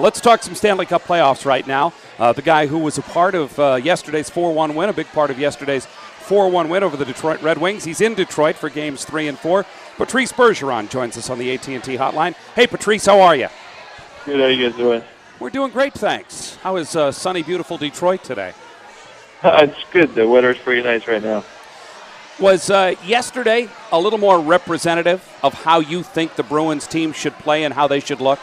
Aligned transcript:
Let's 0.00 0.18
talk 0.18 0.42
some 0.42 0.54
Stanley 0.54 0.86
Cup 0.86 1.02
playoffs 1.02 1.44
right 1.44 1.66
now. 1.66 1.92
Uh, 2.18 2.32
the 2.32 2.40
guy 2.40 2.66
who 2.66 2.78
was 2.78 2.96
a 2.96 3.02
part 3.02 3.34
of 3.34 3.58
uh, 3.58 3.74
yesterday's 3.74 4.30
4 4.30 4.54
1 4.54 4.74
win, 4.74 4.88
a 4.88 4.94
big 4.94 5.06
part 5.08 5.30
of 5.30 5.38
yesterday's 5.38 5.84
4 5.84 6.48
1 6.48 6.70
win 6.70 6.82
over 6.82 6.96
the 6.96 7.04
Detroit 7.04 7.42
Red 7.42 7.58
Wings. 7.58 7.84
He's 7.84 8.00
in 8.00 8.14
Detroit 8.14 8.56
for 8.56 8.70
games 8.70 9.04
3 9.04 9.28
and 9.28 9.38
4. 9.38 9.66
Patrice 9.98 10.32
Bergeron 10.32 10.88
joins 10.88 11.18
us 11.18 11.28
on 11.28 11.38
the 11.38 11.52
AT&T 11.52 11.98
hotline. 11.98 12.34
Hey, 12.54 12.66
Patrice, 12.66 13.04
how 13.04 13.20
are 13.20 13.36
you? 13.36 13.48
Good. 14.24 14.40
How 14.40 14.46
are 14.46 14.50
you 14.50 14.70
guys 14.70 14.78
doing? 14.78 15.02
We're 15.38 15.50
doing 15.50 15.70
great, 15.70 15.92
thanks. 15.92 16.56
How 16.56 16.76
is 16.76 16.96
uh, 16.96 17.12
sunny, 17.12 17.42
beautiful 17.42 17.76
Detroit 17.76 18.24
today? 18.24 18.54
it's 19.44 19.84
good. 19.92 20.14
The 20.14 20.26
weather's 20.26 20.58
pretty 20.58 20.82
nice 20.82 21.06
right 21.08 21.22
now. 21.22 21.44
Was 22.38 22.70
uh, 22.70 22.94
yesterday 23.04 23.68
a 23.92 24.00
little 24.00 24.18
more 24.18 24.40
representative 24.40 25.22
of 25.42 25.52
how 25.52 25.80
you 25.80 26.02
think 26.02 26.36
the 26.36 26.42
Bruins 26.42 26.86
team 26.86 27.12
should 27.12 27.34
play 27.34 27.64
and 27.64 27.74
how 27.74 27.86
they 27.86 28.00
should 28.00 28.22
look? 28.22 28.38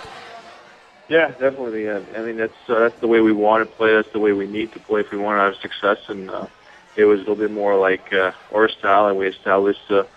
Yeah, 1.10 1.30
definitely. 1.30 1.86
Yeah. 1.86 2.02
I 2.16 2.22
mean, 2.22 2.38
that's 2.38 2.54
uh, 2.68 2.80
that's 2.80 3.00
the 3.00 3.08
way 3.08 3.22
we 3.22 3.32
want 3.32 3.68
to 3.68 3.76
play. 3.78 3.94
That's 3.94 4.12
the 4.12 4.20
way 4.20 4.34
we 4.34 4.48
need 4.48 4.74
to 4.74 4.80
play 4.80 5.02
if 5.02 5.12
we 5.12 5.18
want 5.18 5.38
to 5.38 5.44
have 5.44 5.56
success. 5.62 5.98
And 6.10 6.30
uh, 6.30 6.48
it 6.96 7.06
was 7.06 7.20
a 7.20 7.22
little 7.22 7.36
bit 7.36 7.52
more 7.52 7.78
like 7.78 8.12
uh, 8.12 8.32
our 8.54 8.68
style, 8.68 9.08
and 9.08 9.18
we 9.18 9.28
established 9.28 9.90
uh, 9.90 10.04
a 10.04 10.08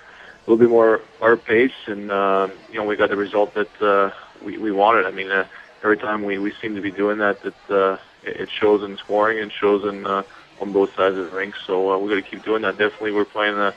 little 0.47 0.57
bit 0.57 0.71
more 0.71 1.01
our 1.21 1.37
pace, 1.37 1.73
and 1.87 2.11
uh, 2.11 2.49
you 2.71 2.79
know, 2.79 2.85
we 2.85 2.97
got 2.97 3.11
the 3.11 3.17
result 3.17 3.55
that 3.55 3.83
uh, 3.83 4.11
we 4.45 4.59
we 4.59 4.73
wanted. 4.73 5.07
I 5.07 5.13
mean, 5.13 5.31
uh, 5.31 5.47
every 5.83 5.97
time 5.97 6.25
we 6.25 6.39
we 6.39 6.53
seem 6.61 6.75
to 6.75 6.81
be 6.81 6.91
doing 6.91 7.19
that, 7.19 7.41
that 7.43 7.71
uh, 7.71 7.99
it 8.25 8.49
shows 8.51 8.83
in 8.83 8.97
scoring 8.97 9.39
and 9.39 9.53
shows 9.53 9.85
in 9.85 10.07
uh, 10.07 10.25
on 10.61 10.73
both 10.73 10.91
sides 10.97 11.17
of 11.17 11.31
the 11.31 11.37
rink. 11.37 11.55
So 11.67 11.93
uh, 11.93 11.99
we 11.99 12.09
got 12.09 12.17
to 12.17 12.23
keep 12.23 12.45
doing 12.45 12.63
that. 12.63 12.79
Definitely, 12.79 13.13
we're 13.13 13.25
playing 13.25 13.57
a, 13.57 13.75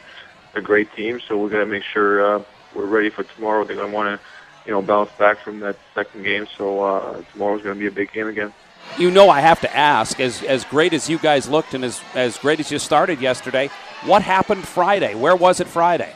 a 0.55 0.61
great 0.61 0.91
team, 0.95 1.19
so 1.27 1.37
we 1.37 1.49
got 1.51 1.59
to 1.59 1.65
make 1.65 1.83
sure 1.83 2.37
uh, 2.37 2.43
we're 2.75 2.87
ready 2.87 3.09
for 3.09 3.23
tomorrow. 3.23 3.65
They're 3.65 3.75
going 3.75 3.91
to 3.91 3.95
want 3.95 4.19
to 4.19 4.25
you 4.65 4.71
know, 4.71 4.81
bounce 4.81 5.11
back 5.13 5.39
from 5.39 5.59
that 5.61 5.77
second 5.93 6.23
game. 6.23 6.47
So 6.57 6.81
uh, 6.81 7.21
tomorrow's 7.31 7.61
going 7.61 7.75
to 7.75 7.79
be 7.79 7.87
a 7.87 7.91
big 7.91 8.11
game 8.11 8.27
again. 8.27 8.53
You 8.97 9.11
know, 9.11 9.29
I 9.29 9.39
have 9.39 9.61
to 9.61 9.75
ask, 9.75 10.19
as 10.19 10.43
as 10.43 10.65
great 10.65 10.93
as 10.93 11.09
you 11.09 11.17
guys 11.17 11.49
looked 11.49 11.73
and 11.73 11.83
as 11.83 12.01
as 12.13 12.37
great 12.37 12.59
as 12.59 12.71
you 12.71 12.79
started 12.79 13.21
yesterday, 13.21 13.69
what 14.05 14.21
happened 14.21 14.67
Friday? 14.67 15.15
Where 15.15 15.35
was 15.35 15.59
it 15.59 15.67
Friday? 15.67 16.13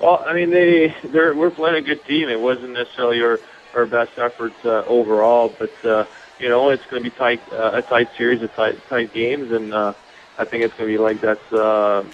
Well, 0.00 0.22
I 0.26 0.34
mean, 0.34 0.50
they 0.50 0.94
they're 1.04 1.34
we're 1.34 1.50
playing 1.50 1.76
a 1.76 1.80
good 1.80 2.04
team. 2.04 2.28
It 2.28 2.40
wasn't 2.40 2.72
necessarily 2.72 3.22
our 3.22 3.40
our 3.74 3.86
best 3.86 4.18
effort 4.18 4.52
uh, 4.64 4.84
overall, 4.86 5.54
but 5.58 5.84
uh, 5.84 6.04
you 6.38 6.48
know, 6.48 6.70
it's 6.70 6.84
going 6.86 7.02
to 7.02 7.10
be 7.10 7.16
tight 7.16 7.40
uh, 7.52 7.70
a 7.74 7.82
tight 7.82 8.10
series 8.16 8.42
of 8.42 8.52
tight 8.54 8.78
tight 8.88 9.14
games, 9.14 9.52
and 9.52 9.72
uh, 9.72 9.94
I 10.36 10.44
think 10.44 10.64
it's 10.64 10.74
going 10.74 10.90
to 10.90 10.98
be 10.98 11.02
like 11.02 11.20
that. 11.20 11.40
Uh, 11.52 12.04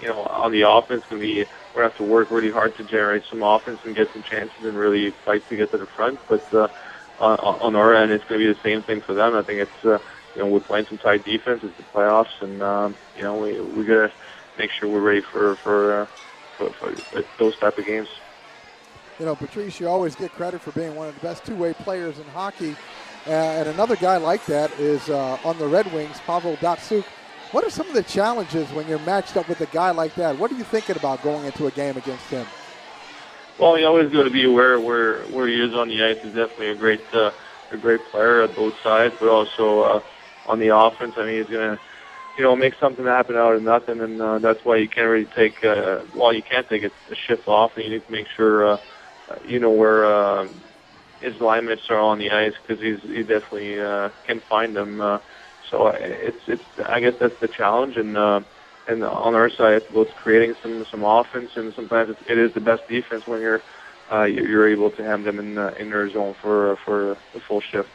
you 0.00 0.08
know, 0.08 0.22
on 0.22 0.52
the 0.52 0.62
offense, 0.62 1.02
going 1.10 1.20
to 1.20 1.26
be 1.26 1.44
to 1.82 1.82
have 1.82 1.96
to 1.98 2.04
work 2.04 2.30
really 2.30 2.50
hard 2.50 2.76
to 2.76 2.84
generate 2.84 3.24
some 3.24 3.42
offense 3.42 3.80
and 3.84 3.94
get 3.94 4.12
some 4.12 4.22
chances 4.22 4.64
and 4.64 4.76
really 4.76 5.10
fight 5.10 5.48
to 5.48 5.56
get 5.56 5.70
to 5.72 5.78
the 5.78 5.86
front. 5.86 6.18
But 6.28 6.52
uh, 6.54 6.68
on, 7.20 7.38
on 7.38 7.76
our 7.76 7.94
end, 7.94 8.12
it's 8.12 8.24
going 8.24 8.40
to 8.40 8.46
be 8.46 8.52
the 8.52 8.60
same 8.60 8.82
thing 8.82 9.00
for 9.00 9.14
them. 9.14 9.34
I 9.34 9.42
think 9.42 9.60
it's, 9.60 9.84
uh, 9.84 9.98
you 10.34 10.42
know, 10.42 10.48
we're 10.48 10.60
playing 10.60 10.86
some 10.86 10.98
tight 10.98 11.24
defense. 11.24 11.62
It's 11.62 11.76
the 11.76 11.82
playoffs, 11.84 12.40
and 12.40 12.62
um, 12.62 12.94
you 13.16 13.22
know, 13.22 13.38
we 13.38 13.60
we 13.60 13.84
got 13.84 14.08
to 14.08 14.12
make 14.58 14.70
sure 14.70 14.88
we're 14.88 15.00
ready 15.00 15.20
for 15.20 15.56
for, 15.56 16.02
uh, 16.02 16.06
for 16.56 16.70
for 16.70 17.24
those 17.38 17.56
type 17.56 17.78
of 17.78 17.86
games. 17.86 18.08
You 19.18 19.26
know, 19.26 19.36
Patrice, 19.36 19.78
you 19.78 19.88
always 19.88 20.16
get 20.16 20.32
credit 20.32 20.60
for 20.60 20.72
being 20.72 20.96
one 20.96 21.06
of 21.08 21.14
the 21.14 21.20
best 21.20 21.44
two-way 21.46 21.72
players 21.74 22.18
in 22.18 22.24
hockey. 22.26 22.74
Uh, 23.26 23.30
and 23.30 23.68
another 23.68 23.94
guy 23.96 24.16
like 24.16 24.44
that 24.46 24.72
is 24.78 25.08
uh, 25.08 25.38
on 25.44 25.56
the 25.58 25.68
Red 25.68 25.92
Wings, 25.92 26.18
Pavel 26.26 26.56
Datsyuk. 26.56 27.04
What 27.52 27.64
are 27.64 27.70
some 27.70 27.86
of 27.88 27.94
the 27.94 28.02
challenges 28.02 28.70
when 28.72 28.88
you're 28.88 28.98
matched 29.00 29.36
up 29.36 29.48
with 29.48 29.60
a 29.60 29.66
guy 29.66 29.90
like 29.90 30.14
that? 30.16 30.38
What 30.38 30.50
are 30.50 30.56
you 30.56 30.64
thinking 30.64 30.96
about 30.96 31.22
going 31.22 31.44
into 31.44 31.66
a 31.66 31.70
game 31.70 31.96
against 31.96 32.24
him? 32.26 32.46
Well, 33.58 33.78
you 33.78 33.86
always 33.86 34.12
got 34.12 34.24
to 34.24 34.30
be 34.30 34.44
aware 34.44 34.80
where 34.80 35.22
where 35.26 35.46
he 35.46 35.60
is 35.60 35.74
on 35.74 35.88
the 35.88 36.02
ice. 36.02 36.18
He's 36.22 36.34
definitely 36.34 36.70
a 36.70 36.74
great 36.74 37.02
uh, 37.12 37.30
a 37.70 37.76
great 37.76 38.00
player 38.10 38.42
at 38.42 38.56
both 38.56 38.74
sides, 38.82 39.14
but 39.20 39.28
also 39.28 39.80
uh, 39.82 40.02
on 40.46 40.58
the 40.58 40.76
offense. 40.76 41.14
I 41.16 41.24
mean, 41.26 41.36
he's 41.36 41.46
gonna 41.46 41.78
you 42.36 42.42
know 42.42 42.56
make 42.56 42.74
something 42.80 43.04
happen 43.04 43.36
out 43.36 43.54
of 43.54 43.62
nothing, 43.62 44.00
and 44.00 44.20
uh, 44.20 44.38
that's 44.40 44.64
why 44.64 44.76
you 44.76 44.88
can't 44.88 45.08
really 45.08 45.26
take 45.26 45.64
uh, 45.64 46.00
well, 46.16 46.32
you 46.32 46.42
can't 46.42 46.68
take 46.68 46.82
a, 46.82 46.90
a 47.10 47.14
shift 47.14 47.46
off, 47.46 47.76
and 47.76 47.84
you 47.84 47.90
need 47.92 48.04
to 48.04 48.12
make 48.12 48.26
sure 48.36 48.66
uh, 48.66 48.78
you 49.46 49.60
know 49.60 49.70
where. 49.70 50.04
Uh, 50.04 50.48
his 51.24 51.40
limits 51.40 51.82
are 51.88 51.98
on 51.98 52.18
the 52.18 52.30
ice 52.30 52.52
because 52.60 52.82
he's 52.82 53.00
he 53.02 53.22
definitely 53.22 53.80
uh, 53.80 54.10
can 54.26 54.40
find 54.40 54.76
them. 54.76 55.00
Uh, 55.00 55.18
so 55.70 55.88
it's 55.88 56.40
it's 56.46 56.64
I 56.84 57.00
guess 57.00 57.14
that's 57.18 57.38
the 57.40 57.48
challenge, 57.48 57.96
and 57.96 58.16
uh, 58.16 58.40
and 58.88 59.02
on 59.02 59.34
our 59.34 59.50
side, 59.50 59.74
it's 59.74 59.90
about 59.90 60.08
creating 60.16 60.54
some 60.62 60.84
some 60.90 61.04
offense, 61.04 61.56
and 61.56 61.72
sometimes 61.74 62.10
it's, 62.10 62.22
it 62.28 62.38
is 62.38 62.52
the 62.52 62.60
best 62.60 62.86
defense 62.88 63.26
when 63.26 63.40
you're 63.40 63.62
uh, 64.12 64.24
you're 64.24 64.68
able 64.68 64.90
to 64.90 65.02
have 65.02 65.24
them 65.24 65.38
in 65.38 65.58
uh, 65.58 65.74
in 65.78 65.90
their 65.90 66.08
zone 66.10 66.34
for 66.40 66.76
for 66.84 67.16
the 67.32 67.40
full 67.40 67.60
shift. 67.60 67.88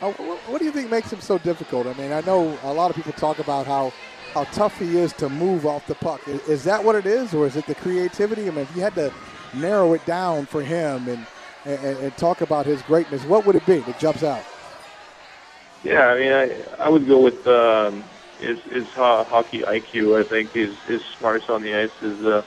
Uh, 0.00 0.12
what 0.12 0.58
do 0.58 0.64
you 0.64 0.72
think 0.72 0.90
makes 0.90 1.12
him 1.12 1.20
so 1.20 1.38
difficult? 1.38 1.86
I 1.86 1.94
mean, 1.94 2.12
I 2.12 2.20
know 2.22 2.58
a 2.64 2.72
lot 2.72 2.90
of 2.90 2.96
people 2.96 3.12
talk 3.12 3.38
about 3.38 3.66
how 3.66 3.92
how 4.32 4.44
tough 4.44 4.78
he 4.78 4.98
is 4.98 5.12
to 5.14 5.28
move 5.28 5.64
off 5.66 5.86
the 5.86 5.94
puck. 5.94 6.26
Is, 6.26 6.48
is 6.48 6.64
that 6.64 6.82
what 6.82 6.96
it 6.96 7.06
is, 7.06 7.34
or 7.34 7.46
is 7.46 7.56
it 7.56 7.66
the 7.66 7.74
creativity? 7.74 8.48
I 8.48 8.50
mean, 8.50 8.60
if 8.60 8.76
you 8.76 8.82
had 8.82 8.94
to 8.96 9.12
narrow 9.54 9.94
it 9.94 10.04
down 10.06 10.46
for 10.46 10.62
him 10.62 11.08
and, 11.08 11.26
and, 11.64 11.98
and 11.98 12.16
talk 12.16 12.40
about 12.40 12.66
his 12.66 12.82
greatness, 12.82 13.24
what 13.24 13.46
would 13.46 13.54
it 13.54 13.64
be 13.64 13.78
that 13.78 13.98
jumps 14.00 14.24
out? 14.24 14.42
Yeah, 15.84 16.00
I 16.00 16.18
mean, 16.18 16.32
I 16.32 16.84
I 16.86 16.88
would 16.88 17.06
go 17.06 17.20
with 17.20 17.46
um, 17.46 18.10
his 18.38 18.58
his 18.72 18.88
hockey 18.96 19.62
IQ. 19.66 20.16
I 20.18 20.28
think 20.28 20.52
his 20.52 20.74
his 20.88 21.02
smarts 21.18 21.46
on 21.48 21.62
the 21.62 21.74
ice 21.74 21.96
is 22.02 22.20
uh, 22.24 22.42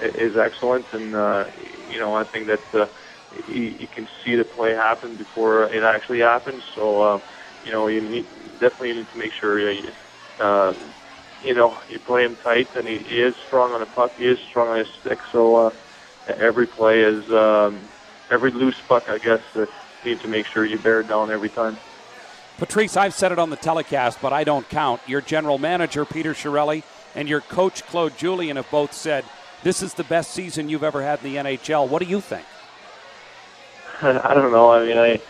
is 0.00 0.34
excellent, 0.36 0.86
and 0.92 1.14
uh, 1.14 1.44
you 1.56 2.00
know 2.00 2.14
I 2.14 2.24
think 2.24 2.48
that 2.48 2.66
uh, 2.78 2.86
he, 3.30 3.76
he 3.80 3.86
can 3.86 4.08
see 4.24 4.36
the 4.36 4.44
play 4.44 4.72
happen 4.72 5.16
before 5.16 5.64
it 5.72 5.84
actually 5.84 6.20
happens. 6.20 6.64
So 6.74 7.00
uh, 7.02 7.18
you 7.62 7.72
know 7.72 7.86
you 7.88 8.00
need, 8.02 8.28
definitely 8.60 8.94
need 8.94 9.08
to 9.10 9.18
make 9.18 9.32
sure 9.40 9.60
you 9.60 9.90
uh, 10.40 10.74
you 11.40 11.54
know 11.54 11.78
you 11.88 12.00
play 12.00 12.24
him 12.24 12.36
tight, 12.42 12.70
and 12.74 12.88
he, 12.88 12.98
he 13.08 13.22
is 13.22 13.34
strong 13.46 13.72
on 13.72 13.80
the 13.80 13.86
puck. 13.86 14.14
He 14.18 14.24
is 14.24 14.38
strong 14.50 14.70
on 14.70 14.78
his 14.78 14.88
stick. 15.00 15.20
So 15.32 15.54
uh, 15.68 15.70
every 16.40 16.66
play 16.66 17.02
is 17.02 17.24
um, 17.30 17.90
every 18.30 18.52
loose 18.52 18.82
puck. 18.88 19.04
I 19.08 19.18
guess 19.18 19.42
uh, 19.56 19.66
you 20.02 20.10
need 20.12 20.20
to 20.22 20.28
make 20.28 20.46
sure 20.52 20.66
you 20.66 20.78
bear 20.80 21.04
down 21.04 21.30
every 21.30 21.50
time. 21.50 21.80
Patrice, 22.58 22.96
I've 22.96 23.14
said 23.14 23.32
it 23.32 23.38
on 23.38 23.50
the 23.50 23.56
telecast, 23.56 24.20
but 24.20 24.32
I 24.32 24.44
don't 24.44 24.68
count. 24.68 25.00
Your 25.06 25.20
general 25.20 25.58
manager, 25.58 26.04
Peter 26.04 26.34
Chiarelli, 26.34 26.82
and 27.14 27.28
your 27.28 27.40
coach, 27.40 27.84
Claude 27.86 28.16
Julien, 28.16 28.56
have 28.56 28.70
both 28.70 28.92
said 28.92 29.24
this 29.62 29.82
is 29.82 29.94
the 29.94 30.04
best 30.04 30.32
season 30.32 30.68
you've 30.68 30.84
ever 30.84 31.02
had 31.02 31.24
in 31.24 31.32
the 31.32 31.36
NHL. 31.36 31.88
What 31.88 32.02
do 32.02 32.08
you 32.08 32.20
think? 32.20 32.44
I 34.02 34.34
don't 34.34 34.52
know. 34.52 34.70
I 34.70 34.86
mean, 34.86 34.98
I, 34.98 35.20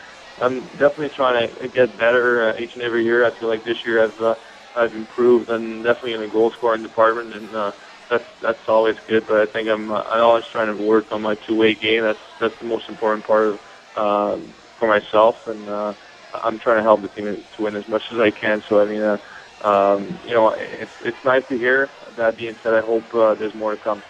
I'm 0.40 0.60
definitely 0.78 1.10
trying 1.10 1.48
to 1.48 1.68
get 1.68 1.96
better 1.98 2.50
uh, 2.50 2.58
each 2.58 2.74
and 2.74 2.82
every 2.82 3.04
year. 3.04 3.24
I 3.24 3.30
feel 3.30 3.48
like 3.48 3.64
this 3.64 3.84
year 3.84 4.02
I've, 4.02 4.20
uh, 4.20 4.34
I've 4.76 4.94
improved, 4.94 5.50
and 5.50 5.84
definitely 5.84 6.14
in 6.14 6.20
the 6.20 6.28
goal 6.28 6.50
scoring 6.50 6.82
department, 6.82 7.34
and 7.34 7.54
uh, 7.54 7.72
that's 8.08 8.24
that's 8.40 8.68
always 8.68 8.96
good. 9.06 9.26
But 9.26 9.40
I 9.40 9.46
think 9.46 9.68
I'm 9.68 9.90
uh, 9.90 10.02
I'm 10.08 10.22
always 10.22 10.46
trying 10.46 10.74
to 10.74 10.82
work 10.82 11.12
on 11.12 11.22
my 11.22 11.34
two-way 11.34 11.74
game. 11.74 12.02
That's 12.02 12.18
that's 12.40 12.58
the 12.58 12.64
most 12.66 12.88
important 12.88 13.26
part 13.26 13.48
of 13.48 13.60
uh, 13.96 14.38
for 14.78 14.88
myself, 14.88 15.46
and 15.48 15.68
uh, 15.68 15.94
I'm 16.34 16.58
trying 16.58 16.76
to 16.76 16.82
help 16.82 17.02
the 17.02 17.08
team 17.08 17.42
to 17.56 17.62
win 17.62 17.76
as 17.76 17.88
much 17.88 18.10
as 18.12 18.18
I 18.18 18.30
can. 18.30 18.62
So 18.62 18.80
I 18.80 18.84
mean, 18.84 19.02
uh, 19.02 19.18
um, 19.62 20.18
you 20.26 20.34
know, 20.34 20.50
it's 20.50 21.02
it's 21.04 21.24
nice 21.24 21.46
to 21.48 21.58
hear. 21.58 21.88
That 22.16 22.36
being 22.36 22.54
said, 22.62 22.74
I 22.74 22.80
hope 22.80 23.14
uh, 23.14 23.34
there's 23.34 23.54
more 23.54 23.72
to 23.72 23.80
come. 23.80 24.02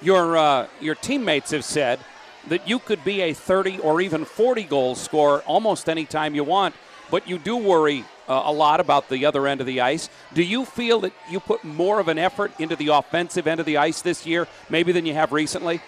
Your 0.00 0.36
uh, 0.36 0.66
your 0.80 0.94
teammates 0.94 1.50
have 1.50 1.64
said 1.64 2.00
that 2.48 2.68
you 2.68 2.78
could 2.78 3.02
be 3.04 3.22
a 3.22 3.32
30 3.32 3.78
or 3.78 4.00
even 4.00 4.24
40 4.24 4.64
goal 4.64 4.94
scorer 4.94 5.40
almost 5.46 5.88
any 5.88 6.04
time 6.04 6.34
you 6.34 6.44
want, 6.44 6.74
but 7.10 7.26
you 7.26 7.38
do 7.38 7.56
worry 7.56 8.04
uh, 8.28 8.42
a 8.44 8.52
lot 8.52 8.80
about 8.80 9.08
the 9.08 9.24
other 9.24 9.46
end 9.46 9.60
of 9.60 9.66
the 9.66 9.80
ice. 9.80 10.10
Do 10.34 10.42
you 10.42 10.64
feel 10.64 11.00
that 11.00 11.12
you 11.30 11.40
put 11.40 11.64
more 11.64 12.00
of 12.00 12.08
an 12.08 12.18
effort 12.18 12.52
into 12.58 12.76
the 12.76 12.88
offensive 12.88 13.46
end 13.46 13.60
of 13.60 13.66
the 13.66 13.78
ice 13.78 14.02
this 14.02 14.26
year, 14.26 14.46
maybe 14.68 14.92
than 14.92 15.06
you 15.06 15.14
have 15.14 15.32
recently? 15.32 15.80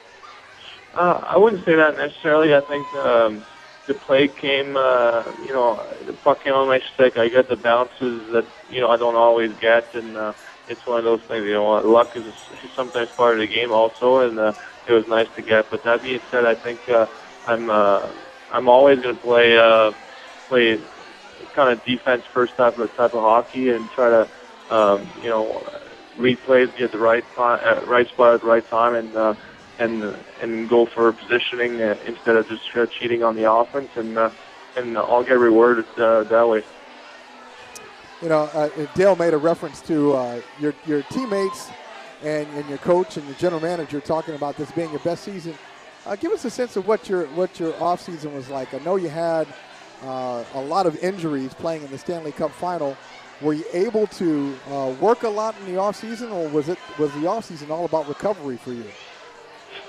Uh, 0.95 1.21
I 1.27 1.37
wouldn't 1.37 1.65
say 1.65 1.75
that 1.75 1.97
necessarily. 1.97 2.55
I 2.55 2.61
think. 2.61 2.87
Um, 2.95 3.45
the 3.87 3.95
play 3.95 4.29
came, 4.29 4.77
uh, 4.77 5.33
you 5.41 5.53
know, 5.53 5.87
the 6.07 6.13
puck 6.13 6.43
came 6.43 6.53
on 6.55 6.69
my 6.69 6.81
stick. 6.95 7.15
I 7.17 7.29
got 7.29 7.49
the 7.49 7.57
bounces 7.57 8.27
that, 8.33 8.47
you 8.69 8.81
know, 8.81 8.91
I 8.91 8.97
don't 8.97 9.15
always 9.15 9.53
get, 9.61 9.95
and 9.95 10.17
uh, 10.17 10.33
it's 10.69 10.85
one 10.87 10.99
of 10.99 11.05
those 11.05 11.21
things, 11.29 11.45
you 11.47 11.55
know, 11.55 11.81
luck 11.85 12.09
is 12.17 12.25
sometimes 12.75 13.09
part 13.17 13.39
of 13.39 13.49
the 13.49 13.55
game 13.55 13.71
also, 13.71 14.21
and 14.27 14.39
uh, 14.39 14.53
it 14.89 14.93
was 14.93 15.05
nice 15.09 15.29
to 15.37 15.43
get. 15.43 15.71
But 15.71 15.85
that 15.85 16.03
being 16.03 16.21
said, 16.31 16.45
I 16.45 16.55
think 16.55 16.81
uh, 16.89 17.07
I'm, 17.47 17.71
uh, 17.71 18.11
I'm 18.51 18.69
always 18.69 19.01
going 19.01 19.15
to 19.15 19.23
play 19.23 19.57
uh, 19.57 19.93
play 20.49 20.79
kind 21.55 21.73
of 21.73 21.85
defense 21.85 22.23
first 22.33 22.57
type 22.57 22.79
of 22.79 22.89
type 22.97 23.15
of 23.15 23.21
hockey 23.21 23.71
and 23.71 23.89
try 23.95 24.11
to 24.11 24.75
um, 24.75 25.13
you 25.23 25.29
know 25.29 25.69
read 26.17 26.39
plays, 26.45 26.69
get 26.79 26.93
the 26.93 26.99
right 26.99 27.25
time, 27.35 27.61
uh, 27.65 27.85
right 27.87 28.09
spot 28.09 28.35
at 28.35 28.41
the 28.41 28.47
right 28.47 28.69
time, 28.69 28.95
and 28.95 29.15
uh, 29.17 29.35
and 29.79 30.17
and 30.41 30.69
go 30.69 30.87
for 30.87 31.13
positioning 31.13 31.81
uh, 31.83 31.97
instead 32.07 32.37
of 32.37 32.49
just 32.49 32.65
uh, 32.77 32.87
cheating 32.87 33.23
on 33.23 33.37
the 33.37 33.51
offense, 33.51 33.91
and 33.97 34.17
uh, 34.17 34.31
and 34.77 34.97
I'll 34.97 35.25
get 35.25 35.39
rewarded 35.39 35.87
uh, 35.99 36.25
that 36.25 36.49
way. 36.49 36.63
You 38.23 38.31
know, 38.31 38.45
uh, 38.55 38.71
Dale 38.95 39.17
made 39.17 39.35
a 39.35 39.39
reference 39.39 39.81
to 39.83 40.15
uh, 40.15 40.41
your 40.59 40.75
your 40.87 41.03
teammates 41.03 41.71
and, 42.23 42.49
and 42.55 42.69
your 42.69 42.79
coach 42.79 43.17
and 43.17 43.27
your 43.27 43.37
general 43.37 43.61
manager 43.61 44.01
talking 44.01 44.35
about 44.35 44.57
this 44.57 44.71
being 44.73 44.91
your 44.91 45.01
best 45.01 45.25
season. 45.25 45.55
Uh, 46.07 46.17
give 46.17 46.33
us 46.33 46.45
a 46.45 46.51
sense 46.51 46.77
of 46.77 46.87
what 46.87 47.09
your 47.09 47.27
what 47.29 47.59
your 47.61 47.75
off 47.83 48.01
season 48.01 48.35
was 48.35 48.49
like. 48.49 48.73
I 48.73 48.79
know 48.79 48.97
you 48.97 49.09
had 49.09 49.47
uh, 50.03 50.45
a 50.55 50.61
lot 50.61 50.87
of 50.87 50.97
injuries 51.03 51.53
playing 51.55 51.83
in 51.83 51.91
the 51.91 51.99
Stanley 51.99 52.33
Cup 52.33 52.53
final. 52.53 52.97
Were 53.43 53.53
you 53.53 53.65
able 53.75 54.07
to 54.07 54.57
uh, 54.71 54.95
work 54.99 55.25
a 55.25 55.29
lot 55.29 55.55
in 55.61 55.67
the 55.67 55.79
off 55.79 55.97
season, 55.97 56.31
or 56.31 56.49
was 56.49 56.69
it 56.71 56.79
was 56.99 57.13
the 57.15 57.27
off 57.27 57.45
season 57.45 57.71
all 57.71 57.85
about 57.85 58.09
recovery 58.09 58.57
for 58.57 58.73
you? 58.73 58.87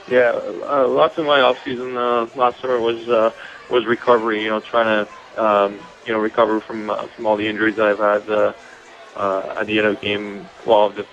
Yeah, 0.07 0.31
uh, 0.35 0.87
lots 0.87 1.15
of 1.17 1.25
my 1.25 1.41
off 1.41 1.57
season 1.65 1.95
uh, 1.97 2.27
last 2.35 2.61
summer 2.61 2.79
was 2.79 3.07
uh, 3.09 3.31
was 3.69 3.85
recovery. 3.87 4.43
You 4.43 4.51
know, 4.51 4.61
trying 4.69 5.05
to 5.05 5.41
um, 5.43 5.87
you 6.05 6.13
know 6.13 6.19
recover 6.19 6.61
from 6.67 6.89
uh, 6.89 7.07
from 7.15 7.25
all 7.27 7.37
the 7.37 7.47
injuries 7.47 7.75
that 7.77 7.85
I've 7.87 7.99
had 7.99 8.29
uh, 8.29 8.53
uh, 9.15 9.61
at 9.61 9.67
the 9.67 9.77
end 9.79 9.87
of 9.87 10.01
game, 10.01 10.49
well, 10.65 10.91
the 10.93 11.05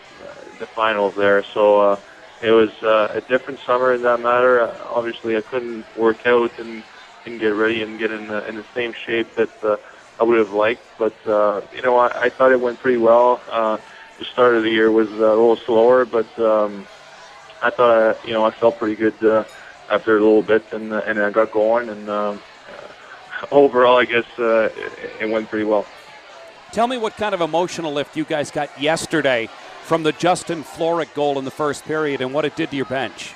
the 0.59 0.67
finals 0.75 1.15
there. 1.19 1.45
So 1.55 1.81
uh, 1.81 2.01
it 2.41 2.51
was 2.51 2.71
uh, 2.83 3.19
a 3.19 3.21
different 3.23 3.61
summer 3.67 3.95
in 3.95 4.03
that 4.03 4.19
matter. 4.21 4.61
Uh, 4.63 4.85
obviously, 4.85 5.37
I 5.37 5.43
couldn't 5.43 5.87
work 5.97 6.21
out 6.27 6.59
and, 6.59 6.85
and 7.27 7.41
get 7.41 7.49
ready 7.49 7.83
and 7.83 7.99
get 7.99 8.11
in 8.11 8.29
the, 8.29 8.49
in 8.49 8.57
the 8.57 8.65
same 8.75 8.93
shape 9.07 9.35
that 9.37 9.51
uh, 9.63 9.77
I 10.21 10.25
would 10.25 10.39
have 10.39 10.51
liked. 10.55 10.87
But 10.99 11.17
uh, 11.27 11.63
you 11.73 11.83
know, 11.83 11.97
I, 11.97 12.27
I 12.27 12.31
thought 12.37 12.53
it 12.53 12.61
went 12.61 12.81
pretty 12.81 12.99
well. 12.99 13.45
Uh, 13.51 13.79
the 14.19 14.27
start 14.33 14.57
of 14.57 14.63
the 14.65 14.71
year 14.71 14.93
was 14.93 15.09
uh, 15.11 15.27
a 15.27 15.31
little 15.37 15.59
slower, 15.67 16.07
but 16.07 16.31
um, 16.41 16.89
I 17.65 17.71
thought 17.71 17.97
I, 17.97 18.27
you 18.27 18.35
know 18.35 18.45
I 18.45 18.51
felt 18.51 18.79
pretty 18.79 18.95
good 18.95 19.25
uh, 19.25 19.45
after 19.91 20.19
a 20.19 20.21
little 20.21 20.43
bit, 20.43 20.71
and 20.73 20.93
uh, 20.93 21.01
and 21.07 21.19
I 21.19 21.31
got 21.31 21.51
going. 21.51 21.89
And 21.89 22.09
um, 22.11 22.43
uh, 23.41 23.47
overall, 23.51 23.97
I 23.97 24.05
guess 24.05 24.27
uh, 24.39 24.69
it, 24.77 25.23
it 25.23 25.31
went 25.31 25.49
pretty 25.49 25.65
well. 25.65 25.87
Tell 26.73 26.87
me 26.87 26.99
what 26.99 27.17
kind 27.17 27.35
of 27.35 27.41
emotional 27.41 27.93
lift 27.93 28.17
you 28.17 28.25
guys 28.25 28.51
got 28.51 28.69
yesterday 28.81 29.49
from 29.85 30.03
the 30.03 30.13
Justin 30.13 30.63
Florek 30.63 31.15
goal 31.15 31.39
in 31.39 31.45
the 31.45 31.51
first 31.51 31.85
period 31.85 32.21
and 32.21 32.35
what 32.35 32.45
it 32.45 32.55
did 32.55 32.71
to 32.71 32.77
your 32.77 32.87
bench. 32.87 33.35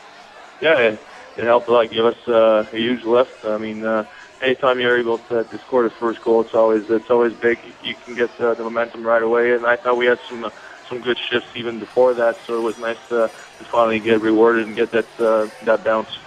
Yeah, 0.60 0.78
it, 0.78 1.00
it 1.36 1.44
helped 1.44 1.68
a 1.68 1.72
lot. 1.72 1.90
Give 1.90 2.04
us 2.04 2.28
uh, 2.28 2.66
a 2.70 2.76
huge 2.76 3.04
lift. 3.04 3.44
I 3.46 3.56
mean, 3.56 3.84
uh, 3.84 4.04
anytime 4.42 4.78
you're 4.80 4.98
able 4.98 5.18
to, 5.18 5.44
to 5.44 5.58
score 5.58 5.84
the 5.84 5.90
first 5.90 6.20
goal, 6.20 6.42
it's 6.42 6.54
always 6.54 6.90
it's 6.90 7.10
always 7.10 7.32
big. 7.32 7.58
You 7.82 7.94
can 8.04 8.14
get 8.14 8.30
uh, 8.40 8.52
the 8.54 8.64
momentum 8.64 9.06
right 9.06 9.22
away, 9.22 9.54
and 9.54 9.64
I 9.64 9.76
thought 9.76 9.96
we 9.96 10.06
had 10.06 10.18
some 10.28 10.44
uh, 10.44 10.50
some 10.88 11.00
good 11.00 11.18
shifts 11.18 11.48
even 11.54 11.78
before 11.78 12.14
that. 12.14 12.38
So 12.46 12.58
it 12.58 12.62
was 12.62 12.78
nice 12.78 12.98
to, 13.08 13.30
to 13.58 13.64
finally 13.64 14.00
get 14.00 14.20
rewarded 14.20 14.66
and 14.66 14.76
get 14.76 14.90
that 14.92 15.06
uh, 15.20 15.48
that 15.64 15.84
bounce. 15.84 16.18